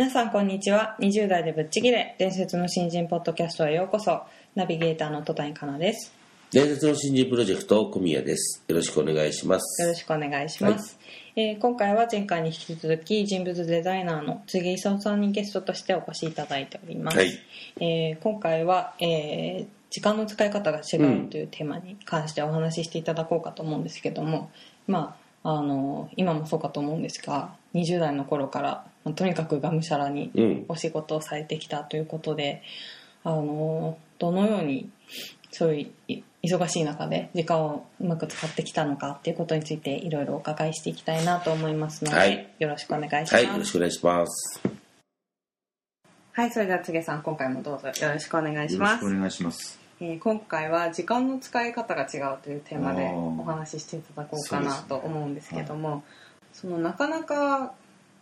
[0.00, 0.96] 皆さんこんにちは。
[1.00, 2.16] 20代でぶっちぎれ。
[2.18, 4.22] 伝説の新人ポッドキャストへようこそ。
[4.54, 6.14] ナビゲーターの戸谷香奈です。
[6.50, 8.64] 伝説の新人プロジェクト小宮です。
[8.66, 9.82] よろしくお願いします。
[9.82, 10.98] よろしくお願いします、
[11.36, 17.38] えー今回は前回に引き続き人物デザイナーの杉井勲さんにゲストとしてお越しいただいております、はい。
[17.80, 24.50] えー今回は、えー時間の使い方が違うというテーマに関してお話ししていただこうかと思うんですけども、
[24.86, 32.62] まああの今もそうかと思うんですが20代の頃から、まあとにかくがむしゃらにうんお仕事をされてきたということで、
[33.24, 34.90] あのどのように
[35.50, 43.34] そういうい忙しい中で時間をうまく使ってきたのかっていうことについていろいろお伺いしていきたいなと思いますので、はいよろしくお願いします。
[43.34, 44.60] はいよろしくお願いします
[46.32, 48.96] はい、それではつげさん今回もどうぞよろしくお願いしよろます。
[48.98, 49.78] しくお願いします。
[50.00, 56.02] えー今回は時間の使い方が違うというテーマでお話ししていただこうかなと思うんですけども
[56.54, 57.74] そのなかなか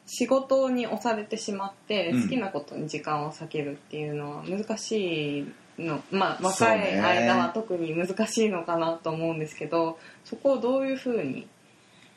[0.09, 2.23] 仕事に押されてしまってうん。
[2.23, 5.47] 好きなことに時間を割けるっていうのは難し
[5.79, 7.01] いの、まあ若いね。
[7.01, 11.41] 間は特に難しいのかなと思うんですけどそこをどういうふうに？
[11.41, 11.47] い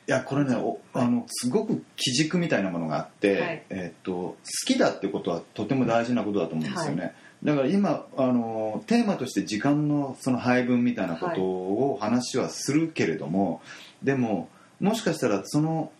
[0.06, 3.62] やこれねおあのすごく基軸みたいなものがあって、はい。
[3.70, 7.14] えっと好きだってことはとても大事なことだと思うんですよね。
[7.44, 13.60] だから今あのテーマとして時間のその配分みたいなことを話はするけれども、
[14.02, 14.48] でも
[14.80, 15.92] もしかしたらその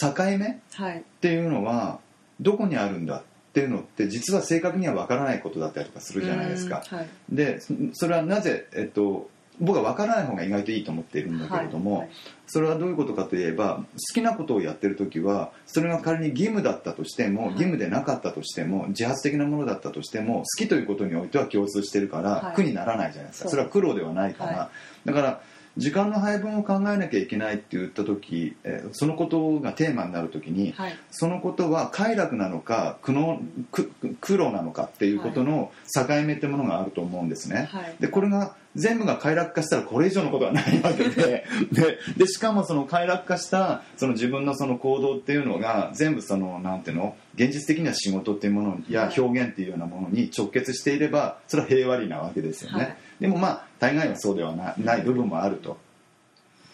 [0.00, 0.60] 境目？
[0.72, 0.98] はい。
[0.98, 2.00] っていうのは
[2.40, 6.82] どこにあるんだっていうのって実は正確には分からないことだったりとかするじゃないですか。
[6.90, 7.08] うんはい。
[7.30, 12.10] でそそれはなぜ、えっと、僕は分からない方が意外といいと思っているんだけれども、はい
[12.48, 17.50] それはどういうことかといえば好きなことをやってる時はそれが仮に義務だったとしても、はい。
[17.54, 22.54] 義務でなかったとしても自発的なものだったとしても好きということにおいては共通してるから、はい。
[22.54, 23.48] 苦にならないじゃないですか。
[23.48, 24.70] それは苦労ではないから、は
[25.04, 25.40] だから
[25.76, 30.96] 時間の配分を考えなきゃいけないって言った時、えーそのことがテーマになる時に、はい。
[31.10, 33.38] そのことは快楽なのか苦悩
[33.70, 37.68] 苦苦労なのかっていうことの境目ってものがあると思うんですね。
[37.70, 37.96] はい。
[38.00, 41.44] でこれが全部が快楽化したらこれ以上のことはないわけで。
[41.72, 55.78] ででしかもその快楽化したその自分のその行動っていうのが全部そのなんていうの現実的には仕事っていうものやはい表現っていうようなものに直結していればそれは平和理なわけですよね、はいでもまあ大概はそうではなない部分もあると。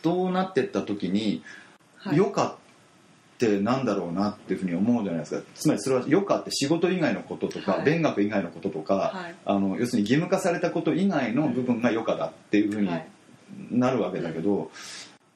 [0.03, 1.43] となってった時に
[1.97, 2.19] はい。
[2.19, 2.55] 余暇っ
[3.39, 5.43] てなんだろうなっていうふうに思うじゃないですか。
[5.55, 7.85] つまりそれは余暇って仕事以外のこととか、はい。
[7.85, 9.35] 勉学以外のこととか、はい。
[9.45, 13.09] あの要するに義務化されたこと以外の部分が余暇だっていうふうにはい。
[13.71, 14.71] なるわけだけど、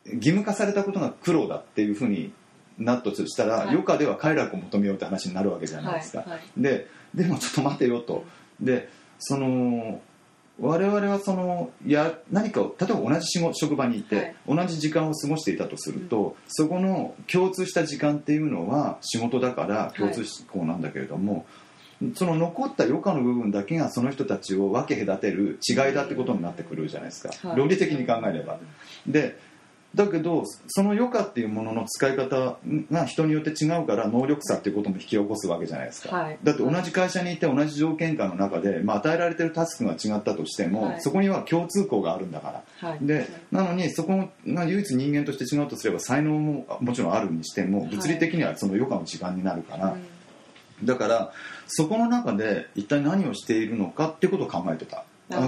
[0.07, 2.33] 義務化されたことが苦労だっていうふうに
[2.79, 3.69] なったとしたら、はい。
[3.69, 6.25] 余暇では快楽を求めようって話になるわけじゃないですか。
[6.57, 8.25] ででもちょっと待てよと。
[8.61, 8.89] で
[9.19, 10.01] その
[10.59, 21.45] 我々はそのや何かを例えば同じ職場にいて、同じ時間を過ごしていたとすると、そこの共通した時間っていうのは仕事だから共通項なんだけれども、
[22.15, 27.59] その残った余暇の部分だけがその人たちを分け隔てる違いだってことになってくるじゃないですか、はい。
[27.59, 28.59] 論理的に考えれば。
[29.07, 29.39] で
[29.97, 32.59] だけどその余暇っていうものの使い方
[32.93, 36.39] が人によって違うから能力差っていうことも引き起こすわけじゃないですか、はい。
[36.45, 41.01] だって同じ会社にいて同じ条件下の中で、まあ、与えられてるタスクが違ったとしても、はい。
[41.01, 42.89] そこには共通項があるんだから。
[42.91, 42.99] はい。
[43.01, 50.87] でなのにそこが唯一人間として違うとすれば才能ももちろんあるにしても物理的にはその余暇の時間になるから、うん。
[50.87, 51.33] だから
[51.69, 55.05] そこの中で一体何をしているのかってことを考えてた。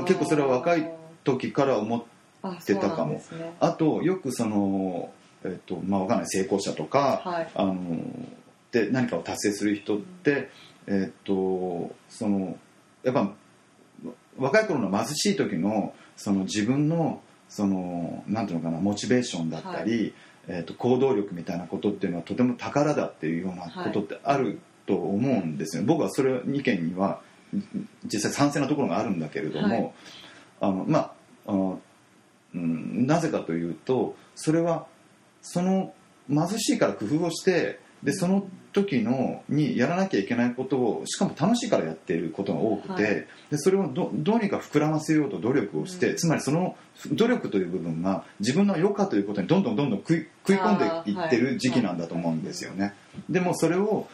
[0.07, 0.91] 結構それは若い
[1.23, 2.18] 時から思っあ
[2.65, 3.15] てたかも。
[3.15, 3.23] ね。
[3.61, 5.13] あとよくその、
[5.45, 6.27] えっとまあ、わかんない。
[6.29, 7.51] 成功者とか、はい。
[7.55, 7.77] あの
[8.73, 10.51] で何かを達成する人って、
[10.87, 12.57] えっとその
[13.03, 13.33] やっぱ
[14.39, 20.15] 若い頃の貧しい時のその自分のそのなんていうのかなモチベーションだったり、
[20.49, 27.21] えっと行動力みたいなことっていうのはとても宝だっていうようなことってあると思うんですよ、僕はそれ意見には
[28.05, 29.93] 実際賛成なところがあるんだけれども、はい。
[30.61, 31.13] あのまあ
[31.47, 31.81] あの
[32.55, 34.87] うん、なぜかというとそれは
[35.43, 35.93] その
[36.29, 46.77] 貧しいから工夫をしてでその時のにやらなきゃいけないことをしかも楽しいからやっていることが多くて、はいでそれをどどうにか膨らませようと努力をして、うんつまりその
[47.13, 52.95] 努力という部分が自分の余暇ということにどんどんどんどん食い食い込んでいってる時期なんだと思うんですよね。
[53.31, 54.07] でもそれを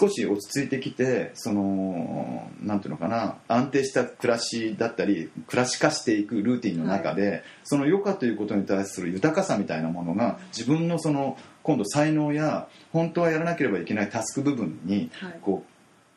[0.00, 15.38] 少し落ち着いてきてそのなんていうのかな安定した暮らしだったり暮らし化していくルーティンの中で、その余暇ということに対する豊かさみたいなものが自分のその今度才能や本当はやらなければいけないタスク部分にはい。
[15.42, 15.74] こう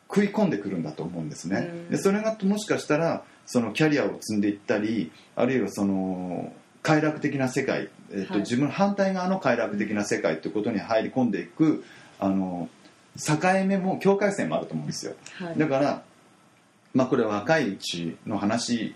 [0.09, 1.69] 食い込んでくるんだと思うんですね。
[1.69, 1.89] うん。
[1.89, 8.41] でそれがもしかしたらそのキャリアを積んでいったりあるいはその快楽的な世界、えっとはい。
[8.41, 11.83] 自分の反対側の快楽的な世界ということに入り込んでいく
[12.19, 12.69] あの
[13.17, 15.13] 境目も境界線もあると思うんですよ。
[15.39, 15.57] はい。
[15.57, 16.03] だから、
[16.93, 18.95] まあ、これは若いうちの話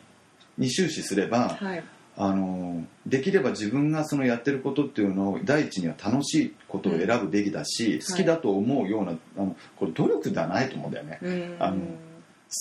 [0.57, 1.83] に終始すれば、はい。
[2.17, 7.99] あのできれば自分がそのやってることっていうのを第一には楽しいことを選ぶべきだし、ん。
[7.99, 11.55] 好きだと思うようなあのこれ努力ではないと思うんだよね、うん。
[11.59, 11.83] あの好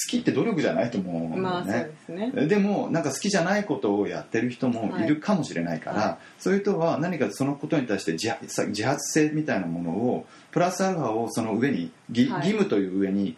[0.08, 2.46] きって努力じゃないと思うんだよね、まあそうですね。
[2.46, 5.06] でもなんか好きじゃないことをやってる人もい。
[5.06, 6.08] るかもしれないから、はい。
[6.10, 13.37] はそういう人は何かそのことに対して自発性みたいなものをプラスアルファをその上に義,、務という上にこ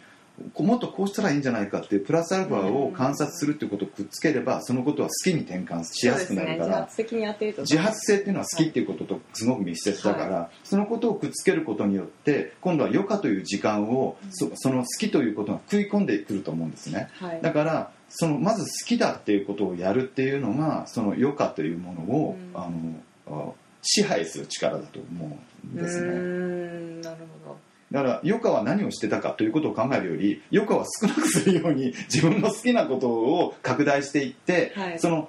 [0.58, 6.66] もっとこうしたらいいんじゃないかっていうプラスアルファを観察するっていうことをくっつければそのことは好きに転換しやすくなるから。
[6.66, 7.62] 自発的にやってると。
[7.62, 17.08] 自発性っていうのは好きっていうこととすごく密接だから、そのことをくっつけることによって今度は余暇という時間をそその好きということが食い込んでくると思うんですね。
[17.14, 17.40] はい。
[17.42, 22.60] だからそのまず好きだっていうことをやるっていうのがその余暇というものを、うん。
[22.60, 23.52] あのあ
[23.82, 26.12] 支配する力だと思うんですね。
[26.12, 27.00] ん。
[27.00, 27.54] なるほ
[27.92, 34.98] だから余暇は何をしてたかということを考えるより余暇は少なくするように 自分の好きなことを拡大していって、はい。
[34.98, 35.28] その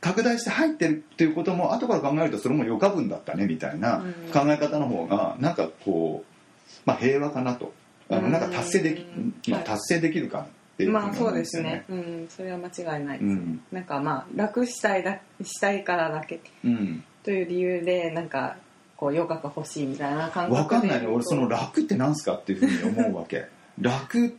[0.00, 7.72] 拡大して入ってるっていうことも後から考えるとそれも余暇分だったねみたいなうん考え方の方がなんかこう、まあ、平和かなと。
[8.10, 8.32] あのうん。
[8.32, 8.94] なんか達成で
[9.42, 11.84] き、まあ、はい達成できるかっていうふうにまあそうですね。
[11.88, 12.68] うん、それは間
[12.98, 13.18] 違いない。
[13.18, 13.60] です、うん。
[13.72, 17.04] なんかまあ楽したいだしたいからだけうん。
[17.22, 18.56] という理由でなんか
[19.02, 20.62] こう余暇が欲しいみたいな感覚で。
[20.62, 23.46] 分かんないね俺その楽ってなんすかっていうふうに思うわけ。
[23.80, 24.36] 楽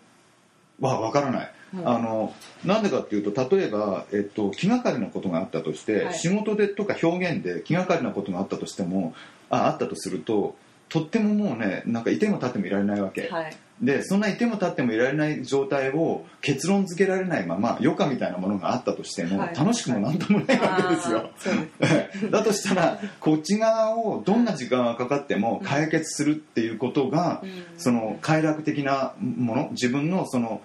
[0.79, 1.89] は分からない、うん。
[1.89, 2.33] あの
[2.63, 6.13] なんでかっていうと例えば、えっと、気がかりなことがあったとして、はい。
[6.13, 9.13] 仕事でとか表現で気がかりなことがあったとしても
[9.49, 10.55] ああったとすると
[10.93, 13.57] とってももうねなんかいても立ってもいられないわけ、はい。
[13.81, 19.55] でそんないても立ってもいられない状態を結論付けられないまま余暇みたいなものがあったとしても、はい。
[19.55, 27.49] 楽しくもなんともないわけですよ、す だとしたらこっち側をどんな時間がかかっても解決するっていうことが、うん。
[27.79, 30.61] その快楽的なもの自分のその、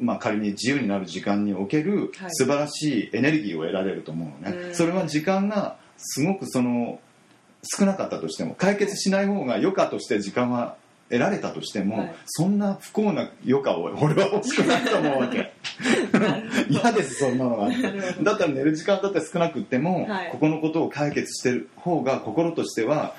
[0.00, 2.30] まあ、仮に自由になる時間におけるはい。
[2.30, 4.74] 素晴らしいエネルギーを得られると思うのね、うん。
[4.74, 6.98] それは時間がすごくその
[7.66, 10.76] 少なかったとしても解決しない方が余暇として時間は
[11.08, 12.14] 得られたとしても、はい。
[12.26, 15.52] そんな不幸な余暇を 俺は欲しくないと思うわけ。
[16.68, 18.24] 嫌ですそんなのがあってなるほど。
[18.24, 20.28] だったら寝る時間だって少なくっても、はい。
[20.32, 23.14] ここのことを解決してる方が心としては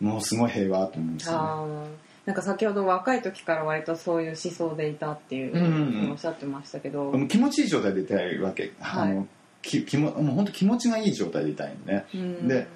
[0.00, 1.90] もうすごい平和と思うんですよね。
[2.26, 6.10] なんか先ほど若い時から割とそういう思想でいたっていううんうんうん。
[6.12, 9.12] おっしゃってましたけど、もう気持ちいい状態でいたいわけ、はい。
[9.12, 9.26] あの
[9.62, 12.04] き気ももう本当気持ちがいい状態でいたいのね。
[12.14, 12.48] うん。
[12.48, 12.66] で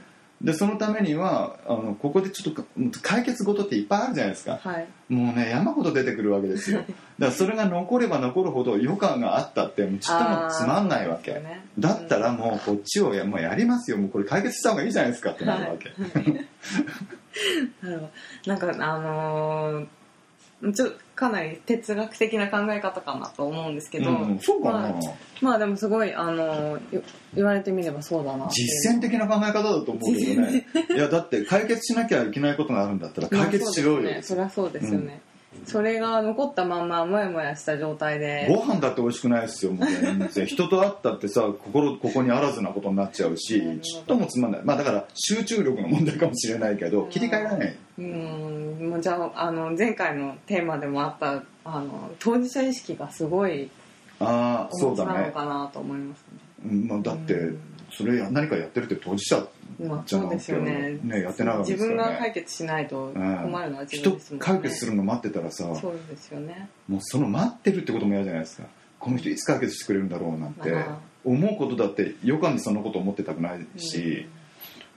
[0.42, 2.68] でそのためにはあのここでちょっとか
[3.02, 4.58] 解決事っていっぱいあるじゃないですか。
[4.62, 4.86] はい。
[5.08, 6.80] もうね山ほど出てくるわけですよ。
[6.80, 11.64] だからそれが残れば残るほど余暇があったってちっともつまんないわけ、ね。
[11.78, 13.96] だったらもうこっちをやもうやりますよ。
[13.96, 15.92] もうこれ解決した方がいいじゃないですかってなるわけ、
[17.82, 18.10] なるほど。
[18.46, 19.86] なんかあのー
[20.72, 24.92] ちょかなり哲学的な考え方かなと思うんですけど、うん、そうかな、まあ
[25.40, 26.78] まあでもすごいあの
[27.34, 30.66] 言われてみればそうだな実践的な考え方だと思うけどね。
[30.90, 33.98] いやだって解決しなきゃいけないことがあるんだったら解決しよ。
[33.98, 34.92] うよ、ねそりゃそうです。
[34.92, 35.20] よね、
[35.66, 38.46] それが残ったまんまもやもやした状態で。
[38.48, 40.46] ご飯だって美味しくないですよもう全然。
[40.46, 44.60] 人と会ったってさ心ここにあらずなことになっちゃうしちっともつまんない。
[44.64, 53.70] まあだから集中力の問題かもしれないけど切り替えられないうんもうじゃああの前回のテーマでもあったあの当事者意識がすごい
[54.20, 56.24] ああそうだね、なのかなと思います
[56.64, 57.60] うんまあ、だってうん。
[57.96, 59.46] それや何かやってるって当事者
[59.78, 60.98] じゃなそうですよね。
[61.02, 63.12] ねやってないわけです自からね分が解決しないとうん。
[63.12, 66.68] 困るのは自分人ですもんね、解決するの待ってたらさそうですよね。
[66.88, 68.64] もうその待ってるってことも嫌じゃないですか。
[68.98, 70.74] この人いつ解決してくれるんだろうなんて
[71.24, 74.26] 思うことだって余暇にそんなこと思ってたくないし、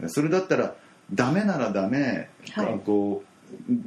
[0.08, 0.76] それだったら
[1.14, 2.74] ダメならダメ、はい。
[2.74, 3.28] あこう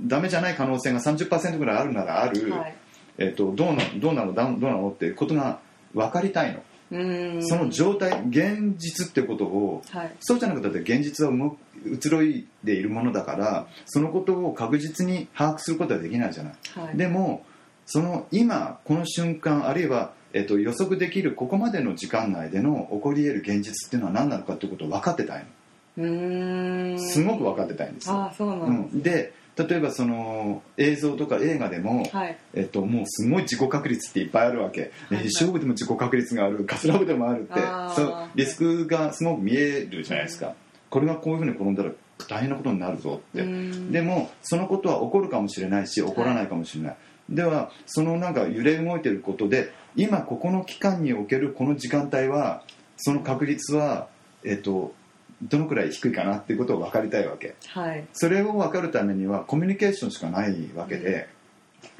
[0.06, 2.74] ダメじゃない可能性が30%ぐらいあるならある、はい。
[3.18, 5.60] えっとどうなどうなのだどうなのっていうことが
[5.94, 6.62] 分かりたいの。
[6.92, 6.98] う
[7.38, 7.46] ん。
[7.46, 10.12] その状態現実ってことをはい。
[10.20, 11.32] そうじゃなくて現実は
[11.84, 16.96] 移ろいでいるものだからそのことを確実に把握することはできないじゃない、はい。
[16.96, 17.44] でも
[17.86, 25.46] その今この瞬間あるいは、えっと、予測できるここまでの時間内での起こり得る現実っていうのは何なのかっていうことを分かってたいの
[26.98, 28.72] すごく分かってたいんですよ、ああそうなうん。
[28.86, 32.38] ん、で例えばその映像とか映画でも、はい。
[32.54, 35.24] えっと、もうすごい自己確率っていっぱいあるわけ、いはい。
[35.24, 37.54] 勝負でも自己確率があるカスラブでもあるって。
[37.94, 40.54] そうリスクがすごく見えるじゃないですか、
[40.88, 41.90] これがこういうふうに転んだら
[42.28, 43.92] 大変なことになるぞって、うん。
[43.92, 46.96] でもそのことは起こるかもしれないし起こらないかもしれない、
[47.28, 52.62] ではそのなんか揺れ動いてることで今ここの期間におけるこの時間帯は
[52.96, 54.08] その確率は、
[54.44, 54.94] えっと、
[55.42, 57.54] どのくらい低いかなっていうことを分かりたいわけ。
[57.68, 58.04] はい。
[58.12, 61.28] それを分かるためにはコミュニケーションしかないわけで、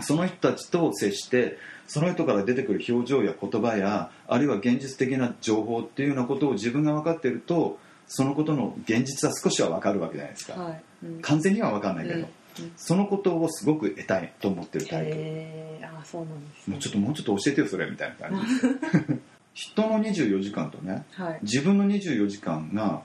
[0.01, 10.83] その人たちと接してその人から出てくる表情や言葉やあるいは現実的な情報っていうようなことを自分が分かっているとそのことの現実は少しは分かるわけじゃないですか、はい。
[11.05, 11.21] うん。
[11.21, 12.73] 完全には分かんないけど、うん。
[12.77, 15.11] そのことをすごく得たいと思ってるタイプ。
[15.11, 16.73] へえああそうなんですね。
[16.73, 18.61] もうちょっともうちょっと教えてよそれみたいな感じ。
[18.63, 19.21] で す
[19.55, 21.39] 人の24時間とねはい。
[21.43, 23.05] 自分の24時間が、こ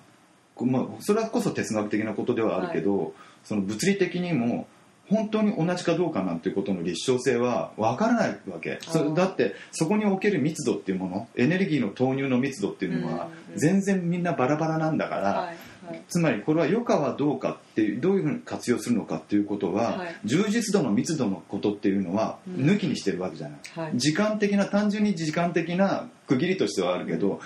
[0.62, 4.68] まあ、それはこそ哲学的なことではあるけど、その物理的にも
[5.10, 8.80] 本当に同じかどうかなんていうことの立証性は分からないわけ。
[8.82, 9.16] そあー。
[9.16, 15.58] だってそこにおける密度っていうものエネルギーの投入の密度っていうのはうんうん全然みんなバラバラなんだから、はい
[15.88, 16.02] はい。
[16.10, 20.16] つまりこれは余暇はどうかっていうどういうふうに活用するのかっていうことは、はい。
[20.26, 22.66] 充実度の密度のことっていうのはうん。
[22.66, 23.92] 抜きにしてるわけじゃない、はい。
[23.96, 27.40] 時間的な単純に時間的な区切りとしてはあるけど、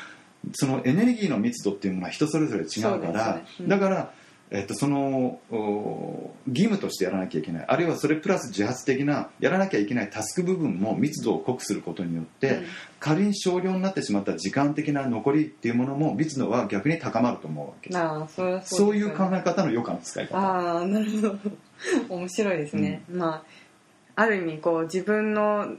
[0.53, 3.45] そのエネルギーの密度っていうのは人それぞれ違うからね。
[3.59, 3.67] うん。
[3.67, 4.13] だから、
[4.51, 12.65] えっと、そのお義務としてやらなきゃいけないあるいはそれプラス自発的なやらなきゃいけないタスク部分も密度を濃くすることによって、うん。
[12.99, 17.95] 仮に少量になってしまった時間的な残りっていうものも密度は逆に高まると思うわけ。
[17.95, 20.37] ああそれはそそういう考え方の余暇の使い方。
[20.37, 21.39] ああなるほど。
[22.09, 23.43] 面白いですね、まあ
[24.15, 25.75] ある意味こう自分の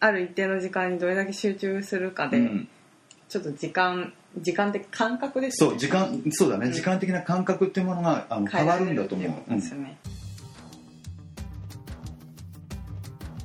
[0.00, 2.68] ある一定の時間にどれだけ集中するかで、うん
[3.32, 5.70] ちょっと時間時間的感覚ですね。
[5.70, 6.72] そう時間そうだね、うん。
[6.72, 9.30] 時間的な感覚っていうものがあの変わるんだと思う。
[9.50, 9.96] うですよね、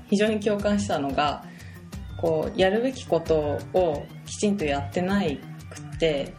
[0.10, 1.46] 非常に共感したのが
[2.18, 5.38] こうやるべきことをきちんとやってない
[5.70, 6.34] くって、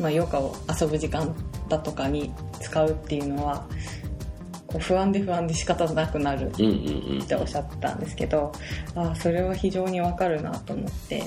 [0.00, 1.32] まあ、余暇を遊ぶ時間
[1.68, 3.64] だとかに使うっていうのは
[4.66, 6.70] こう不安で不安で仕方なくなるうんうん
[7.14, 8.50] うんっておっしゃってたんですけど
[8.96, 11.22] ああそれは非常にわかるなと思って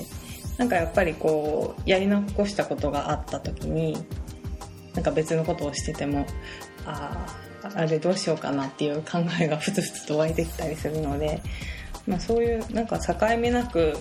[0.58, 3.96] なんかやっぱりこうやり残したことがあった時に
[4.94, 6.26] なんか別のことをしてても
[6.86, 7.26] あ
[7.62, 11.42] ああれどうしようかなっていう考えがふつふつと湧いてきたりするので、
[12.06, 13.96] まあ、そういうなんか境目なく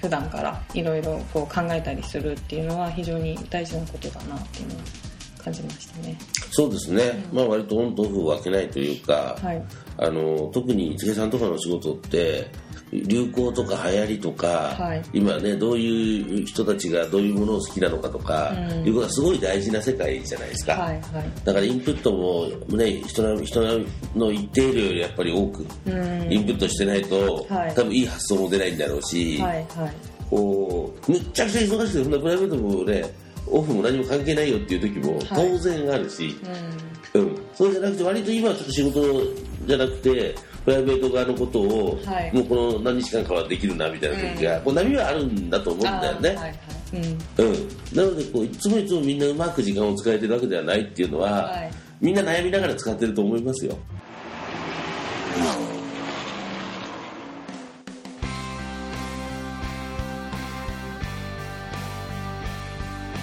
[0.00, 4.78] 普段からいろいろこう考えたりするっていうのは非常に大事なことだなっていうのを
[5.42, 6.16] 感じましたね。
[6.50, 9.62] そうですね、まあ割とオンとオフを分けないというか、はい、
[9.96, 12.50] あの特に池さんとかの仕事って
[12.92, 15.02] 流行とか流行りとか、はい。
[15.12, 18.86] 今ねどういう人たちがどういうものを好きなのかとか、うん。
[18.86, 21.30] いうことがすごい大事な世界じゃないですか、はいはい。
[21.44, 23.60] だからインプットも、ね、人の人
[24.14, 26.32] の一定量よりやっぱり多くうん。
[26.32, 27.74] インプットしてないと、はい。
[27.74, 29.92] 多分いい発想も出ないんだろうし、はいはい。
[30.30, 33.04] こうむっちゃくちゃ忙しくてそんなプライベートもね
[33.46, 36.36] オフも何も関係ないよっていう時も当然あるし、
[37.14, 37.22] うん。
[37.22, 39.22] うん、そうじゃなくて割と今はちょっと仕事
[39.66, 40.34] じゃなくて
[40.64, 42.34] プライベート側のことを、はい。
[42.34, 46.54] もうこの何日間かはできるなみたいな時が、こう波はあるんだと思うんだよね、はいはい。
[46.94, 47.04] うん。
[47.04, 47.16] うん、
[47.94, 51.70] なのでこういつもいつもみんなうまく時間を使えてるわけではないっていうのは、はい。
[52.00, 53.76] みんな悩みながら使ってると思いますよ。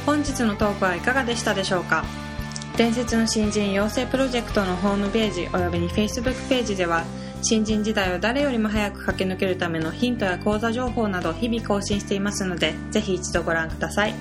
[0.05, 2.05] 本日のトークはいかがでしたでしょうか？
[2.77, 7.05] 伝説の新人養成プロジェクトのホームページおよびに Facebook ページでは
[7.47, 14.15] 新人時代を誰よりも早く駆け抜けるためのヒントや講座情報など日々更新していますのでぜひ一度ご覧ください。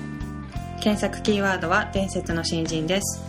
[0.79, 3.23] 検索キーワードは伝説の新人です。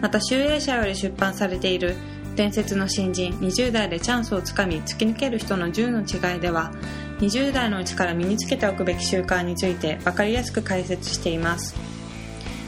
[0.00, 1.96] また集英社より出版されている
[2.36, 6.70] 伝説の新人20代でチャンスをつかみ突き抜ける人の10の違いでは
[7.18, 11.93] 20代のうちから身につけておくべき習慣について分かりやすく解説しています。